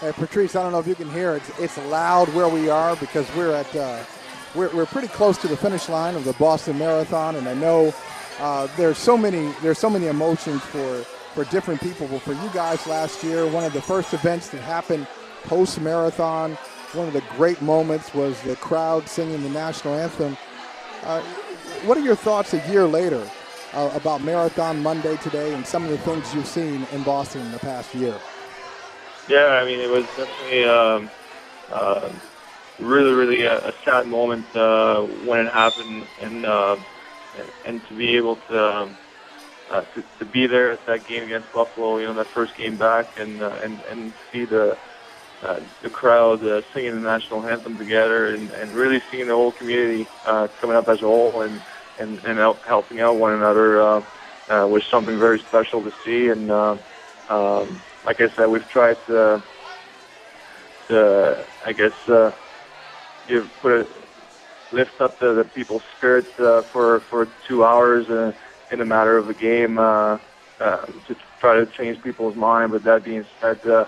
Hey, 0.00 0.12
Patrice, 0.12 0.56
I 0.56 0.62
don't 0.62 0.72
know 0.72 0.80
if 0.80 0.86
you 0.86 0.94
can 0.94 1.10
hear 1.10 1.36
it. 1.36 1.42
It's, 1.58 1.78
loud 1.78 2.28
where 2.34 2.48
we 2.48 2.68
are 2.68 2.96
because 2.96 3.26
we're 3.36 3.54
at 3.54 3.74
uh, 3.76 4.02
we're, 4.54 4.74
we're 4.74 4.86
pretty 4.86 5.08
close 5.08 5.38
to 5.38 5.48
the 5.48 5.56
finish 5.56 5.88
line 5.88 6.14
of 6.14 6.24
the 6.24 6.32
Boston 6.34 6.78
Marathon, 6.78 7.36
and 7.36 7.48
I 7.48 7.54
know 7.54 7.94
uh, 8.40 8.68
there's 8.76 8.98
so 8.98 9.16
many 9.16 9.52
there's 9.62 9.78
so 9.78 9.90
many 9.90 10.06
emotions 10.06 10.62
for 10.62 11.04
for 11.34 11.44
different 11.44 11.80
people. 11.80 12.06
But 12.08 12.22
for 12.22 12.32
you 12.32 12.50
guys 12.52 12.86
last 12.86 13.22
year, 13.22 13.46
one 13.46 13.64
of 13.64 13.72
the 13.72 13.82
first 13.82 14.14
events 14.14 14.48
that 14.50 14.60
happened 14.60 15.06
post 15.44 15.80
marathon, 15.80 16.52
one 16.94 17.08
of 17.08 17.12
the 17.12 17.22
great 17.36 17.60
moments 17.60 18.14
was 18.14 18.40
the 18.42 18.56
crowd 18.56 19.08
singing 19.08 19.42
the 19.42 19.50
national 19.50 19.94
anthem. 19.94 20.36
Uh, 21.02 21.22
what 21.86 21.98
are 21.98 22.02
your 22.02 22.16
thoughts 22.16 22.54
a 22.54 22.68
year 22.70 22.86
later 22.86 23.28
uh, 23.72 23.90
about 23.94 24.22
Marathon 24.22 24.82
Monday 24.82 25.16
today 25.18 25.52
and 25.54 25.66
some 25.66 25.84
of 25.84 25.90
the 25.90 25.98
things 25.98 26.34
you've 26.34 26.46
seen 26.46 26.86
in 26.92 27.02
Boston 27.02 27.42
in 27.42 27.52
the 27.52 27.58
past 27.58 27.94
year? 27.94 28.18
Yeah, 29.28 29.58
I 29.60 29.64
mean, 29.64 29.80
it 29.80 29.90
was 29.90 30.04
definitely 30.16 30.64
um, 30.64 31.10
uh, 31.70 32.10
really, 32.78 33.12
really 33.12 33.42
a, 33.42 33.68
a 33.68 33.72
sad 33.84 34.06
moment 34.06 34.44
uh, 34.54 35.02
when 35.26 35.46
it 35.46 35.52
happened, 35.52 36.04
and 36.20 36.44
uh, 36.44 36.76
and 37.64 37.86
to 37.88 37.94
be 37.94 38.16
able 38.16 38.36
to, 38.36 38.76
um, 38.76 38.96
uh, 39.70 39.82
to 39.94 40.04
to 40.18 40.24
be 40.24 40.46
there 40.46 40.72
at 40.72 40.84
that 40.86 41.06
game 41.06 41.24
against 41.24 41.50
Buffalo, 41.52 41.98
you 41.98 42.06
know, 42.06 42.14
that 42.14 42.26
first 42.26 42.56
game 42.56 42.76
back, 42.76 43.18
and 43.18 43.42
uh, 43.42 43.58
and 43.62 43.80
and 43.90 44.12
see 44.30 44.44
the 44.44 44.76
uh, 45.42 45.60
the 45.82 45.90
crowd 45.90 46.44
uh, 46.44 46.62
singing 46.72 46.94
the 46.94 47.00
national 47.00 47.44
anthem 47.46 47.76
together, 47.78 48.28
and, 48.28 48.50
and 48.52 48.70
really 48.72 49.00
seeing 49.10 49.26
the 49.26 49.34
whole 49.34 49.52
community 49.52 50.06
uh, 50.26 50.48
coming 50.60 50.76
up 50.76 50.88
as 50.88 50.98
a 50.98 51.06
whole, 51.06 51.42
and 51.42 51.60
and 51.98 52.18
and 52.24 52.38
help, 52.38 52.64
helping 52.66 53.00
out 53.00 53.16
one 53.16 53.32
another 53.32 53.80
uh, 53.80 54.00
uh, 54.48 54.66
was 54.66 54.82
something 54.90 55.18
very 55.18 55.40
special 55.48 55.82
to 55.82 55.90
see. 56.04 56.28
And 56.28 56.50
uh, 56.50 56.76
um, 57.28 57.82
like 58.04 58.20
I 58.20 58.34
said, 58.36 58.46
we've 58.46 58.68
tried 58.68 58.96
to, 59.06 59.42
to 60.88 61.46
I 61.64 61.72
guess, 61.72 61.92
uh, 62.08 62.30
give 63.28 63.44
put 63.62 63.72
a 63.72 63.86
lift 64.72 65.00
up 65.00 65.18
the, 65.20 65.34
the 65.34 65.44
people's 65.44 65.82
spirits 65.96 66.28
uh, 66.38 66.62
for 66.72 67.02
for 67.10 67.28
two 67.48 67.64
hours 67.64 68.08
uh, 68.08 68.32
in 68.72 68.80
a 68.80 68.84
matter 68.84 69.16
of 69.16 69.28
a 69.28 69.34
game 69.34 69.78
uh, 69.78 70.18
uh, 70.60 70.86
to 71.06 71.16
try 71.40 71.54
to 71.54 71.66
change 71.78 72.02
people's 72.02 72.36
mind. 72.36 72.72
But 72.72 72.84
that 72.84 73.04
being 73.04 73.24
said, 73.40 73.60
uh, 73.66 73.84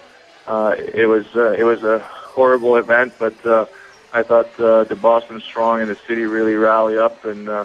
uh, 0.47 0.73
it 0.79 1.07
was 1.09 1.25
uh, 1.35 1.53
it 1.53 1.65
was 1.65 1.83
a 1.83 1.99
horrible 2.35 2.77
event. 2.77 3.15
But 3.19 3.45
uh, 3.45 3.67
I 4.13 4.23
thought 4.23 4.59
uh, 4.61 4.85
the 4.85 4.97
Boston 4.97 5.43
Strong 5.51 5.83
and 5.83 5.91
the 5.91 5.97
city 6.09 6.23
really 6.23 6.55
rally 6.55 6.97
up 6.97 7.25
and 7.25 7.49
uh, 7.49 7.65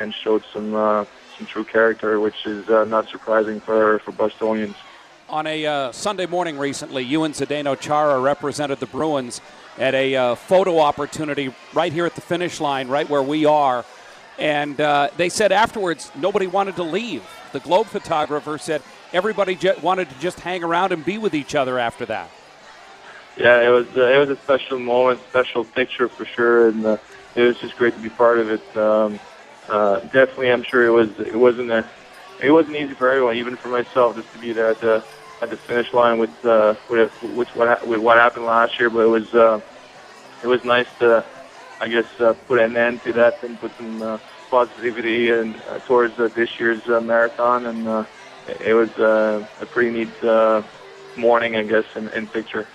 and 0.00 0.14
showed 0.14 0.42
some 0.52 0.74
uh, 0.74 1.04
some 1.36 1.46
true 1.46 1.64
character, 1.64 2.18
which 2.18 2.46
is 2.46 2.68
uh, 2.68 2.84
not 2.84 3.08
surprising 3.08 3.60
for 3.60 3.98
for 4.00 4.12
Bostonians. 4.12 4.76
On 5.28 5.46
a 5.46 5.64
uh, 5.64 5.92
Sunday 5.92 6.26
morning 6.26 6.58
recently, 6.58 7.04
you 7.04 7.22
and 7.22 7.34
Zdeno 7.34 7.78
Chara 7.78 8.18
represented 8.18 8.80
the 8.80 8.86
Bruins 8.86 9.40
at 9.78 9.94
a 9.94 10.16
uh, 10.16 10.34
photo 10.34 10.80
opportunity 10.80 11.54
right 11.72 11.92
here 11.92 12.04
at 12.04 12.16
the 12.16 12.20
finish 12.20 12.60
line, 12.60 12.88
right 12.88 13.08
where 13.08 13.22
we 13.22 13.46
are. 13.46 13.84
And 14.38 14.80
uh, 14.80 15.10
they 15.16 15.28
said 15.28 15.52
afterwards 15.52 16.10
nobody 16.16 16.46
wanted 16.46 16.76
to 16.76 16.82
leave. 16.82 17.22
The 17.52 17.60
Globe 17.60 17.86
photographer 17.86 18.58
said 18.58 18.82
everybody 19.12 19.54
j- 19.54 19.74
wanted 19.82 20.08
to 20.08 20.18
just 20.18 20.40
hang 20.40 20.64
around 20.64 20.92
and 20.92 21.04
be 21.04 21.18
with 21.18 21.34
each 21.34 21.54
other 21.54 21.78
after 21.78 22.06
that. 22.06 22.30
Yeah, 23.36 23.62
it 23.62 23.68
was 23.68 23.86
uh, 23.96 24.06
it 24.06 24.18
was 24.18 24.30
a 24.30 24.36
special 24.36 24.78
moment, 24.78 25.20
special 25.28 25.64
picture 25.64 26.08
for 26.08 26.24
sure, 26.24 26.68
and 26.68 26.84
uh, 26.84 26.96
it 27.36 27.42
was 27.42 27.58
just 27.58 27.76
great 27.76 27.94
to 27.94 28.00
be 28.00 28.08
part 28.08 28.38
of 28.38 28.50
it. 28.50 28.76
Um, 28.76 29.20
uh, 29.70 30.00
definitely, 30.00 30.50
I'm 30.52 30.62
sure 30.62 30.84
it 30.84 30.90
was 30.90 31.08
it 31.20 31.36
wasn't 31.36 31.70
a 31.70 31.84
it 32.42 32.50
wasn't 32.50 32.76
easy 32.76 32.94
for 32.94 33.10
everyone, 33.10 33.36
even 33.36 33.56
for 33.56 33.68
myself, 33.68 34.16
just 34.16 34.32
to 34.32 34.38
be 34.38 34.52
there 34.52 34.70
at 34.70 34.80
the 34.80 35.04
at 35.42 35.50
the 35.50 35.56
finish 35.56 35.92
line 35.92 36.18
with 36.18 36.44
uh, 36.44 36.74
with, 36.88 37.12
with 37.22 37.48
what 37.56 37.86
with 37.86 38.00
what 38.00 38.16
happened 38.16 38.46
last 38.46 38.78
year. 38.78 38.90
But 38.90 39.00
it 39.00 39.08
was 39.08 39.34
uh, 39.34 39.60
it 40.42 40.46
was 40.46 40.64
nice 40.64 40.88
to, 40.98 41.24
I 41.80 41.88
guess, 41.88 42.06
uh, 42.20 42.34
put 42.48 42.60
an 42.60 42.76
end 42.76 43.02
to 43.04 43.12
that 43.14 43.42
and 43.42 43.58
put 43.60 43.76
some 43.76 44.02
uh, 44.02 44.18
positivity 44.50 45.30
and 45.30 45.54
uh, 45.68 45.78
towards 45.80 46.18
uh, 46.18 46.28
this 46.28 46.58
year's 46.58 46.86
uh, 46.88 47.00
marathon. 47.00 47.66
And 47.66 47.86
uh, 47.86 48.04
it 48.64 48.74
was 48.74 48.90
uh, 48.98 49.46
a 49.60 49.66
pretty 49.66 49.90
neat 49.90 50.24
uh, 50.24 50.62
morning, 51.16 51.56
I 51.56 51.62
guess, 51.62 51.84
in, 51.94 52.08
in 52.10 52.26
picture. 52.26 52.66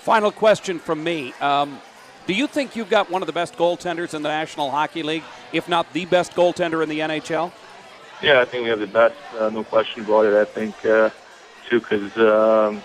Final 0.00 0.30
question 0.30 0.78
from 0.78 1.02
me. 1.02 1.32
Um, 1.40 1.80
do 2.26 2.34
you 2.34 2.46
think 2.46 2.76
you've 2.76 2.90
got 2.90 3.10
one 3.10 3.22
of 3.22 3.26
the 3.26 3.32
best 3.32 3.56
goaltenders 3.56 4.14
in 4.14 4.22
the 4.22 4.28
National 4.28 4.70
Hockey 4.70 5.02
League, 5.02 5.24
if 5.52 5.68
not 5.68 5.92
the 5.92 6.04
best 6.06 6.32
goaltender 6.32 6.82
in 6.82 6.88
the 6.88 7.00
NHL? 7.00 7.52
Yeah, 8.22 8.40
I 8.40 8.44
think 8.44 8.64
we 8.64 8.70
have 8.70 8.80
the 8.80 8.86
best, 8.86 9.14
uh, 9.38 9.50
no 9.50 9.62
question 9.62 10.04
about 10.04 10.26
it. 10.26 10.34
I 10.34 10.44
think 10.44 10.84
uh, 10.84 11.10
because 11.70 12.16
um, 12.16 12.82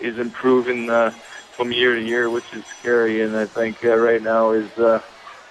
he's 0.00 0.18
improving 0.18 0.90
uh, 0.90 1.10
from 1.52 1.72
year 1.72 1.94
to 1.94 2.02
year, 2.02 2.28
which 2.28 2.52
is 2.52 2.64
scary. 2.80 3.22
And 3.22 3.36
I 3.36 3.46
think 3.46 3.84
uh, 3.84 3.96
right 3.96 4.22
now 4.22 4.50
is 4.50 4.70
uh, 4.78 5.00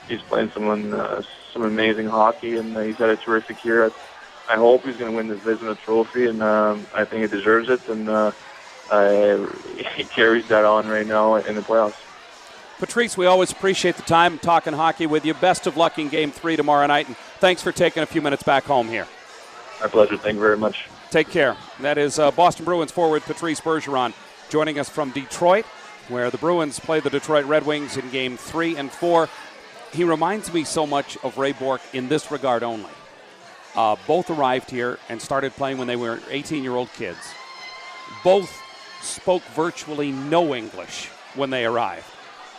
he's 0.08 0.22
playing 0.22 0.52
some 0.52 0.94
uh, 0.94 1.22
some 1.54 1.64
amazing 1.64 2.08
hockey, 2.08 2.58
and 2.58 2.76
uh, 2.76 2.82
he's 2.82 2.98
had 2.98 3.10
a 3.10 3.18
terrific 3.18 3.64
year. 3.64 3.92
I 4.50 4.56
hope 4.56 4.84
he's 4.84 4.98
going 4.98 5.12
to 5.12 5.16
win 5.16 5.28
the 5.28 5.36
Vezina 5.36 5.78
Trophy, 5.78 6.28
and 6.28 6.44
um, 6.44 6.86
I 6.94 7.06
think 7.06 7.22
he 7.22 7.28
deserves 7.38 7.70
it. 7.70 7.88
And 7.88 8.10
uh, 8.10 8.32
I, 8.92 9.48
he 9.96 10.04
carries 10.04 10.48
that 10.50 10.66
on 10.66 10.88
right 10.88 11.08
now 11.08 11.36
in 11.36 11.56
the 11.56 11.62
playoffs. 11.62 11.96
Patrice, 12.84 13.16
we 13.16 13.28
always 13.28 13.50
appreciate 13.50 13.96
the 13.96 14.02
time 14.02 14.38
talking 14.38 14.74
hockey 14.74 15.08
with 15.08 15.24
you. 15.26 15.34
Best 15.34 15.68
of 15.68 15.78
luck 15.78 15.98
in 16.00 16.10
Game 16.10 16.32
Three 16.32 16.58
tomorrow 16.58 16.86
night, 16.86 17.08
and 17.08 17.16
thanks 17.40 17.62
for 17.62 17.72
taking 17.72 18.04
a 18.04 18.06
few 18.06 18.22
minutes 18.22 18.44
back 18.44 18.66
home 18.66 18.90
here. 18.90 19.08
My 19.80 19.88
pleasure. 19.88 20.18
Thank 20.18 20.36
you 20.36 20.42
very 20.42 20.58
much. 20.58 20.90
Take 21.10 21.30
care. 21.30 21.56
That 21.80 21.98
is 21.98 22.20
uh, 22.20 22.32
Boston 22.32 22.66
Bruins 22.66 22.92
forward 22.92 23.22
Patrice 23.22 23.62
Bergeron 23.62 24.12
joining 24.50 24.80
us 24.80 24.90
from 24.90 25.12
Detroit, 25.12 25.64
where 26.10 26.30
the 26.30 26.38
Bruins 26.38 26.78
play 26.78 27.00
the 27.00 27.10
Detroit 27.10 27.46
Red 27.46 27.66
Wings 27.66 27.96
in 27.96 28.10
Game 28.10 28.36
Three 28.36 28.76
and 28.76 28.92
Four. 28.92 29.30
He 29.94 30.04
reminds 30.04 30.54
me 30.54 30.66
so 30.66 30.86
much 30.86 31.16
of 31.24 31.38
Ray 31.38 31.54
Bourque 31.54 31.82
in 31.94 32.10
this 32.10 32.32
regard 32.32 32.64
only. 32.64 32.92
Uh, 33.78 33.96
both 34.08 34.30
arrived 34.30 34.70
here 34.70 35.00
and 35.08 35.22
started 35.22 35.54
playing 35.54 35.78
when 35.78 35.88
they 35.88 35.96
were 35.96 36.20
18 36.30 36.62
year 36.62 36.76
old 36.76 36.92
kids. 36.92 37.34
Both 38.26 38.62
spoke 39.02 39.44
virtually 39.56 40.12
no 40.12 40.54
English 40.54 41.08
when 41.36 41.50
they 41.50 41.64
arrived. 41.64 42.08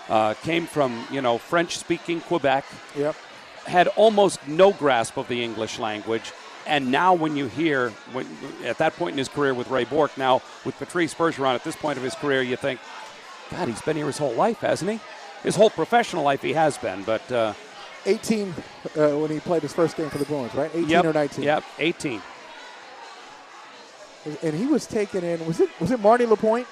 Uh, 0.09 0.35
came 0.35 0.67
from 0.67 1.07
you 1.11 1.23
know 1.23 1.39
French-speaking 1.39 2.21
Quebec. 2.23 2.65
Yep. 2.97 3.17
Had 3.67 3.89
almost 3.89 4.47
no 4.47 4.73
grasp 4.73 5.17
of 5.17 5.29
the 5.29 5.43
English 5.43 5.79
language. 5.79 6.33
And 6.67 6.91
now, 6.91 7.15
when 7.15 7.37
you 7.37 7.47
hear, 7.47 7.91
when, 8.13 8.27
at 8.65 8.79
that 8.79 8.95
point 8.97 9.13
in 9.13 9.19
his 9.19 9.29
career 9.29 9.53
with 9.53 9.69
Ray 9.69 9.85
Bourque, 9.85 10.17
now 10.17 10.41
with 10.65 10.77
Patrice 10.79 11.15
Bergeron, 11.15 11.55
at 11.55 11.65
this 11.65 11.77
point 11.77 11.99
of 11.99 12.05
his 12.05 12.15
career, 12.15 12.43
you 12.43 12.57
think, 12.57 12.81
God, 13.51 13.69
he's 13.69 13.83
been 13.83 13.97
here 13.97 14.07
his 14.07 14.17
whole 14.17 14.33
life, 14.33 14.61
hasn't 14.61 14.91
he? 14.91 15.01
His 15.43 15.57
whole 15.57 15.69
professional 15.69 16.23
life, 16.23 16.41
he 16.41 16.55
has 16.55 16.79
been. 16.79 17.03
But 17.03 17.31
uh, 17.31 17.53
18 18.07 18.49
uh, 18.97 19.09
when 19.11 19.31
he 19.31 19.41
played 19.41 19.63
his 19.63 19.73
first 19.73 19.97
game 19.97 20.11
for 20.11 20.19
the 20.19 20.25
Bruins, 20.25 20.55
right? 20.55 20.71
18 20.75 20.89
yep, 20.89 21.05
or 21.05 21.13
19. 21.13 21.45
Yep, 21.45 21.65
18. 21.79 22.23
And 24.43 24.55
he 24.55 24.67
was 24.67 24.87
taken 24.87 25.23
in. 25.23 25.45
Was 25.47 25.61
it 25.61 25.69
was 25.81 25.91
it 25.91 26.01
Marty 26.01 26.25
Lapointe? 26.25 26.67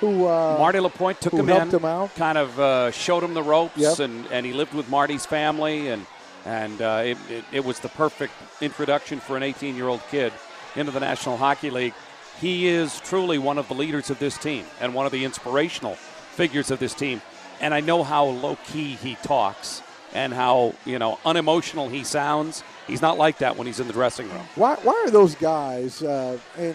Who 0.00 0.26
uh, 0.26 0.56
Marty 0.58 0.80
Lapointe 0.80 1.20
took 1.20 1.32
him 1.32 1.46
helped 1.46 1.72
in, 1.72 1.78
him 1.80 1.84
out? 1.84 2.14
kind 2.16 2.36
of 2.38 2.58
uh, 2.60 2.90
showed 2.90 3.22
him 3.22 3.34
the 3.34 3.42
ropes, 3.42 3.76
Yep. 3.76 3.98
and, 4.00 4.26
and 4.30 4.44
he 4.46 4.52
lived 4.52 4.74
with 4.74 4.88
Marty's 4.88 5.24
family, 5.26 5.88
and 5.88 6.04
and 6.46 6.82
uh, 6.82 7.02
it, 7.04 7.16
it, 7.30 7.44
it 7.52 7.64
was 7.64 7.80
the 7.80 7.88
perfect 7.88 8.32
introduction 8.60 9.18
for 9.18 9.34
an 9.36 9.42
18-year-old 9.42 10.02
kid 10.10 10.30
into 10.76 10.92
the 10.92 11.00
National 11.00 11.38
Hockey 11.38 11.70
League. 11.70 11.94
He 12.38 12.66
is 12.66 13.00
truly 13.00 13.38
one 13.38 13.56
of 13.56 13.66
the 13.68 13.74
leaders 13.74 14.10
of 14.10 14.18
this 14.18 14.36
team 14.36 14.66
and 14.80 14.92
one 14.94 15.06
of 15.06 15.12
the 15.12 15.24
inspirational 15.24 15.94
figures 15.94 16.70
of 16.70 16.80
this 16.80 16.92
team. 16.92 17.22
And 17.62 17.72
I 17.72 17.80
know 17.80 18.02
how 18.02 18.26
low 18.26 18.58
key 18.66 18.96
he 18.96 19.14
talks 19.22 19.80
and 20.12 20.34
how 20.34 20.74
you 20.84 20.98
know 20.98 21.18
unemotional 21.24 21.88
he 21.88 22.04
sounds. 22.04 22.62
He's 22.86 23.00
not 23.00 23.16
like 23.16 23.38
that 23.38 23.56
when 23.56 23.66
he's 23.66 23.80
in 23.80 23.86
the 23.86 23.92
dressing 23.94 24.28
room. 24.28 24.44
Why, 24.56 24.74
why 24.82 25.02
are 25.06 25.10
those 25.10 25.34
guys 25.36 26.02
uh, 26.02 26.38
and 26.58 26.74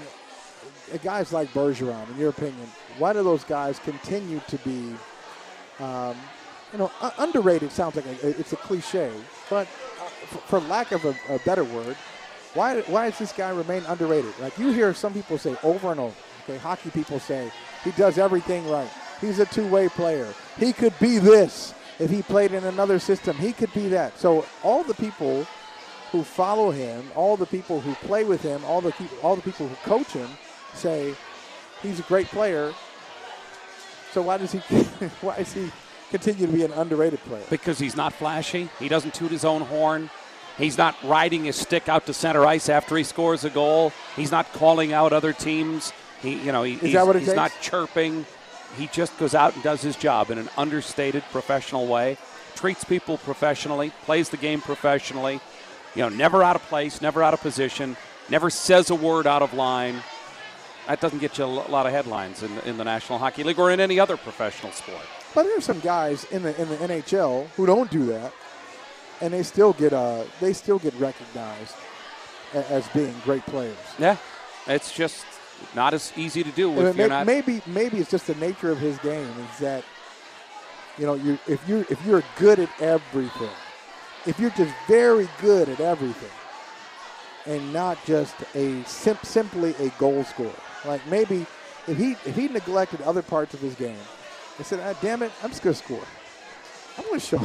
uh, 0.92 0.98
guys 0.98 1.32
like 1.32 1.54
Bergeron, 1.54 2.10
in 2.10 2.18
your 2.18 2.30
opinion, 2.30 2.68
why 3.00 3.14
do 3.14 3.24
those 3.24 3.44
guys 3.44 3.80
continue 3.80 4.42
to 4.48 4.58
be, 4.58 4.94
um, 5.80 6.16
you 6.72 6.80
know, 6.80 6.92
underrated? 7.18 7.72
Sounds 7.72 7.96
like 7.96 8.06
a, 8.06 8.28
it's 8.40 8.54
a 8.54 8.58
cliche, 8.58 9.12
but 9.50 9.68
uh, 10.02 10.06
for, 10.48 10.60
lack 10.60 10.92
of 10.92 11.06
a, 11.06 11.16
a 11.30 11.40
better 11.40 11.64
word, 11.64 11.96
why 12.54 12.82
why 12.82 13.10
does 13.10 13.20
this 13.20 13.32
guy 13.32 13.50
remain 13.50 13.84
underrated? 13.86 14.34
Like 14.40 14.58
you 14.58 14.72
hear 14.72 14.94
some 14.94 15.14
people 15.14 15.38
say 15.38 15.56
over 15.64 15.92
and 15.92 16.00
over. 16.00 16.16
Okay, 16.44 16.58
hockey 16.58 16.90
people 16.90 17.20
say 17.20 17.52
he 17.84 17.92
does 17.92 18.18
everything 18.18 18.68
right. 18.70 18.90
He's 19.22 19.40
a 19.40 19.46
two-way 19.46 19.90
player. 19.90 20.34
He 20.58 20.74
could 20.74 20.98
be 21.00 21.20
this 21.20 21.74
if 22.00 22.10
he 22.10 22.22
played 22.22 22.54
in 22.54 22.64
another 22.64 22.98
system. 23.00 23.36
He 23.38 23.54
could 23.54 23.72
be 23.74 23.90
that. 23.90 24.18
So 24.18 24.46
all 24.64 24.84
the 24.84 24.94
people 24.96 25.46
who 26.12 26.24
follow 26.24 26.72
him, 26.72 27.04
all 27.16 27.38
the 27.38 27.46
people 27.46 27.82
who 27.82 27.94
play 28.08 28.24
with 28.24 28.42
him, 28.42 28.64
all 28.66 28.82
the 28.82 28.94
all 29.22 29.36
the 29.36 29.42
people 29.42 29.68
who 29.68 29.76
coach 29.88 30.08
him, 30.08 30.30
say 30.74 31.14
he's 31.82 32.00
a 32.00 32.04
great 32.04 32.28
player. 32.28 32.74
So 34.12 34.22
why 34.22 34.38
does 34.38 34.52
he 34.52 34.60
why 35.22 35.38
does 35.38 35.54
he 35.54 35.72
continue 36.12 36.48
to 36.48 36.52
be 36.52 36.64
an 36.64 36.72
underrated 36.74 37.20
player? 37.22 37.44
because 37.50 37.80
he's 37.80 37.96
not 37.96 38.14
flashy. 38.14 38.70
He 38.80 38.88
doesn't 38.88 39.14
toot 39.14 39.32
his 39.32 39.46
own 39.46 39.62
horn. 39.62 40.10
He's 40.58 40.78
not 40.78 40.96
riding 41.04 41.46
his 41.46 41.56
stick 41.56 41.88
out 41.88 42.06
to 42.08 42.14
center 42.14 42.46
ice 42.46 42.68
after 42.68 42.98
he 42.98 43.04
scores 43.04 43.46
a 43.46 43.50
goal. 43.50 43.94
He's 44.18 44.30
not 44.32 44.52
calling 44.52 44.92
out 44.92 45.14
other 45.14 45.32
teams. 45.32 45.94
He, 46.22 46.34
you 46.34 46.52
know, 46.52 46.64
he, 46.64 46.74
he's, 46.76 46.94
that 46.94 47.08
what 47.08 47.16
it 47.16 47.22
he's 47.22 47.34
not 47.34 47.54
chirping. 47.62 48.26
He 48.78 48.88
just 48.88 49.18
goes 49.18 49.34
out 49.34 49.56
and 49.56 49.64
does 49.64 49.82
his 49.82 49.96
job 49.96 50.32
in 50.32 50.38
an 50.38 50.50
understated, 50.58 51.24
professional 51.32 51.88
way. 51.88 52.18
Treats 52.56 52.84
people 52.84 53.18
professionally. 53.20 53.94
Plays 54.04 54.30
the 54.30 54.38
game 54.38 54.60
professionally. 54.60 55.40
You 55.96 56.04
know, 56.04 56.10
never 56.10 56.44
out 56.44 56.58
of 56.58 56.62
place, 56.64 57.02
never 57.02 57.24
out 57.24 57.34
of 57.34 57.40
position. 57.40 57.96
Never 58.30 58.50
says 58.50 58.90
a 58.90 58.96
word 58.96 59.28
out 59.28 59.42
of 59.42 59.54
line. 59.54 60.04
That 60.90 61.02
doesn't 61.02 61.20
get 61.20 61.38
you 61.38 61.44
a 61.44 61.46
lot 61.46 61.86
of 61.86 61.92
headlines 61.92 62.42
in, 62.42 62.58
in 62.66 62.78
the 62.78 62.84
National 62.84 63.20
Hockey 63.20 63.44
League 63.44 63.60
or 63.60 63.70
in 63.70 63.80
any 63.80 64.00
other 64.00 64.18
professional 64.18 64.72
sport. 64.72 65.04
But 65.36 65.44
there 65.44 65.56
are 65.56 65.62
some 65.62 65.80
guys 65.82 66.24
in 66.32 66.42
the 66.42 66.60
in 66.60 66.68
the 66.68 66.78
NHL 66.78 67.46
who 67.50 67.68
don't 67.68 67.92
do 67.92 68.08
that, 68.08 68.34
and 69.22 69.32
they 69.32 69.44
still 69.44 69.74
get 69.74 69.94
uh 69.94 70.24
they 70.42 70.52
still 70.52 70.80
get 70.80 70.96
recognized 70.96 71.76
a- 72.56 72.68
as 72.72 72.88
being 72.90 73.14
great 73.24 73.46
players. 73.46 73.78
Yeah, 74.00 74.18
it's 74.66 74.92
just 74.92 75.26
not 75.76 75.94
as 75.94 76.12
easy 76.18 76.44
to 76.44 76.50
do 76.52 76.72
if 76.72 76.80
you're 76.80 76.94
may- 76.96 77.08
not. 77.08 77.28
maybe 77.28 77.62
maybe 77.68 78.00
it's 78.00 78.10
just 78.10 78.26
the 78.26 78.34
nature 78.36 78.72
of 78.72 78.80
his 78.80 78.98
game 79.00 79.30
is 79.52 79.60
that 79.60 79.84
you 80.98 81.06
know 81.06 81.14
you 81.14 81.38
if 81.48 81.60
you 81.70 81.86
if 81.92 82.04
you're 82.04 82.24
good 82.40 82.58
at 82.58 82.70
everything, 82.82 83.52
if 84.26 84.40
you're 84.40 84.50
just 84.58 84.74
very 84.88 85.30
good 85.40 85.70
at 85.70 85.80
everything, 85.82 86.32
and 87.46 87.72
not 87.72 88.04
just 88.06 88.34
a 88.56 88.84
sim- 88.86 89.20
simply 89.22 89.76
a 89.80 89.90
goal 90.00 90.24
scorer. 90.24 90.50
Like 90.86 91.06
maybe 91.08 91.46
if 91.88 91.98
he 91.98 92.12
if 92.26 92.36
he 92.36 92.48
neglected 92.48 93.02
other 93.02 93.22
parts 93.22 93.54
of 93.54 93.60
his 93.60 93.76
game, 93.76 93.98
he 94.58 94.64
said, 94.64 94.80
ah, 94.84 94.98
"Damn 95.02 95.24
it, 95.24 95.32
I'm 95.44 95.50
just 95.50 95.62
gonna 95.62 95.76
score. 95.76 96.04
I'm 96.98 97.06
gonna 97.06 97.20
show. 97.20 97.38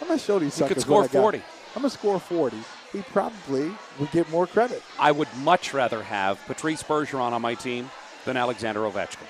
I'm 0.00 0.08
gonna 0.08 0.18
show 0.18 0.38
these 0.38 0.54
He 0.54 0.58
suckers 0.60 0.74
could 0.74 0.82
score 0.82 1.00
what 1.02 1.10
I 1.10 1.12
got. 1.12 1.20
40. 1.20 1.38
I'm 1.74 1.82
gonna 1.82 1.90
score 1.90 2.20
40." 2.20 2.56
He 2.92 3.02
probably 3.02 3.70
would 3.98 4.10
get 4.12 4.28
more 4.30 4.46
credit. 4.46 4.82
I 4.98 5.12
would 5.12 5.28
much 5.42 5.74
rather 5.74 6.02
have 6.02 6.38
Patrice 6.46 6.82
Bergeron 6.82 7.32
on 7.32 7.42
my 7.42 7.54
team 7.54 7.90
than 8.24 8.36
Alexander 8.36 8.80
Ovechkin, 8.80 9.26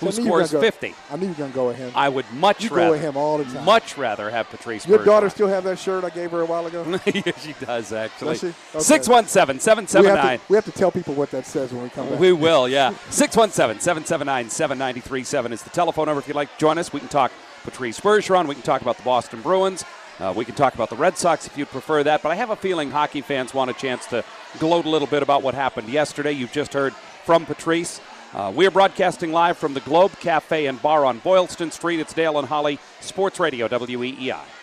who 0.00 0.10
So 0.10 0.12
I 0.12 0.16
knew 0.16 0.26
you 0.26 0.32
were 0.32 0.44
scores 0.46 0.52
go- 0.52 0.60
50. 0.60 0.94
I 1.10 1.16
knew 1.16 1.22
you 1.22 1.28
were 1.28 1.34
gonna 1.34 1.52
go 1.52 1.66
with 1.68 1.76
him. 1.76 1.92
I 1.94 2.08
would 2.08 2.30
much 2.32 2.62
You 2.64 2.70
go 2.70 2.76
rather 2.76 2.90
with 2.92 3.00
him 3.00 3.16
all 3.16 3.38
the 3.38 3.44
time. 3.44 3.64
Much 3.64 3.96
rather 3.96 4.30
have 4.30 4.48
Patrice. 4.50 4.86
Your 4.86 4.98
Bergeron. 4.98 5.04
daughter 5.04 5.30
still 5.30 5.48
have 5.48 5.64
that 5.64 5.78
shirt 5.78 6.04
I 6.04 6.10
gave 6.10 6.30
her 6.32 6.40
a 6.40 6.46
while 6.46 6.66
ago? 6.66 6.84
she 7.06 7.54
does 7.60 7.92
actually. 7.92 8.32
Does 8.32 8.40
she? 8.40 8.46
Okay. 8.48 8.78
Six 8.80 9.08
one 9.08 9.26
seven 9.26 9.60
seven 9.60 9.86
seven 9.86 10.10
we, 10.12 10.16
have 10.16 10.40
to, 10.40 10.46
we 10.48 10.56
have 10.56 10.64
to 10.64 10.72
tell 10.72 10.90
people 10.90 11.14
what 11.14 11.30
that 11.30 11.46
says 11.46 11.72
when 11.72 11.82
we 11.82 11.88
come 11.90 12.08
back. 12.08 12.18
We 12.18 12.32
will, 12.32 12.68
yeah. 12.68 12.90
617 13.10 13.80
779 13.80 14.50
7937 14.50 15.52
is 15.52 15.62
the 15.62 15.70
telephone 15.70 16.06
number. 16.06 16.20
If 16.20 16.28
you'd 16.28 16.34
like 16.36 16.52
to 16.52 16.58
join 16.58 16.78
us, 16.78 16.92
we 16.92 17.00
can 17.00 17.08
talk 17.08 17.32
Patrice 17.62 18.00
Bergeron. 18.00 18.46
We 18.46 18.54
can 18.54 18.62
talk 18.62 18.82
about 18.82 18.96
the 18.96 19.02
Boston 19.02 19.40
Bruins. 19.42 19.84
Uh, 20.20 20.32
we 20.36 20.44
can 20.44 20.54
talk 20.54 20.74
about 20.74 20.90
the 20.90 20.96
Red 20.96 21.18
Sox 21.18 21.46
if 21.46 21.58
you'd 21.58 21.68
prefer 21.68 22.02
that. 22.04 22.22
But 22.22 22.30
I 22.30 22.36
have 22.36 22.50
a 22.50 22.56
feeling 22.56 22.90
hockey 22.90 23.20
fans 23.20 23.52
want 23.52 23.70
a 23.70 23.74
chance 23.74 24.06
to 24.06 24.24
gloat 24.58 24.84
a 24.84 24.88
little 24.88 25.08
bit 25.08 25.22
about 25.22 25.42
what 25.42 25.54
happened 25.54 25.88
yesterday. 25.88 26.32
You've 26.32 26.52
just 26.52 26.72
heard 26.72 26.92
from 27.24 27.46
Patrice. 27.46 28.00
Uh, 28.34 28.50
we 28.52 28.66
are 28.66 28.70
broadcasting 28.72 29.30
live 29.30 29.56
from 29.56 29.74
the 29.74 29.80
Globe 29.80 30.10
Cafe 30.18 30.66
and 30.66 30.82
Bar 30.82 31.04
on 31.04 31.20
Boylston 31.20 31.70
Street. 31.70 32.00
It's 32.00 32.12
Dale 32.12 32.36
and 32.40 32.48
Holly, 32.48 32.80
Sports 33.00 33.38
Radio, 33.38 33.68
WEEI. 33.68 34.53